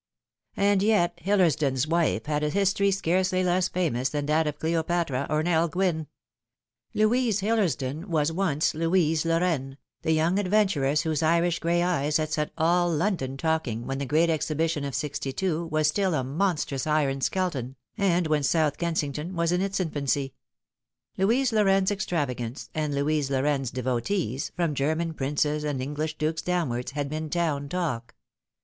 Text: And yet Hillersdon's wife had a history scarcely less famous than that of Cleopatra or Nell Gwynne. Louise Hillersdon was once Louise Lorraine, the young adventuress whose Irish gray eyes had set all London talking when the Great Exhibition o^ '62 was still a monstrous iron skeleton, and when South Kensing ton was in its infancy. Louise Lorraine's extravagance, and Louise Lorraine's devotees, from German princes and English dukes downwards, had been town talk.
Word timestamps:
And 0.57 0.81
yet 0.81 1.19
Hillersdon's 1.23 1.85
wife 1.85 2.25
had 2.25 2.43
a 2.43 2.49
history 2.49 2.89
scarcely 2.89 3.43
less 3.43 3.67
famous 3.67 4.09
than 4.09 4.25
that 4.25 4.47
of 4.47 4.57
Cleopatra 4.57 5.27
or 5.29 5.43
Nell 5.43 5.67
Gwynne. 5.67 6.07
Louise 6.95 7.41
Hillersdon 7.41 8.05
was 8.07 8.31
once 8.31 8.73
Louise 8.73 9.25
Lorraine, 9.25 9.77
the 10.01 10.11
young 10.11 10.39
adventuress 10.39 11.01
whose 11.01 11.21
Irish 11.21 11.59
gray 11.59 11.83
eyes 11.83 12.17
had 12.17 12.33
set 12.33 12.49
all 12.57 12.89
London 12.91 13.37
talking 13.37 13.85
when 13.85 13.99
the 13.99 14.07
Great 14.07 14.31
Exhibition 14.31 14.83
o^ 14.85 14.91
'62 14.91 15.67
was 15.67 15.89
still 15.89 16.15
a 16.15 16.23
monstrous 16.23 16.87
iron 16.87 17.21
skeleton, 17.21 17.75
and 17.95 18.25
when 18.25 18.41
South 18.41 18.79
Kensing 18.79 19.13
ton 19.13 19.35
was 19.35 19.51
in 19.51 19.61
its 19.61 19.79
infancy. 19.79 20.33
Louise 21.15 21.53
Lorraine's 21.53 21.91
extravagance, 21.91 22.71
and 22.73 22.95
Louise 22.95 23.29
Lorraine's 23.29 23.69
devotees, 23.69 24.51
from 24.55 24.73
German 24.73 25.13
princes 25.13 25.63
and 25.63 25.79
English 25.79 26.17
dukes 26.17 26.41
downwards, 26.41 26.93
had 26.93 27.07
been 27.07 27.29
town 27.29 27.69
talk. 27.69 28.15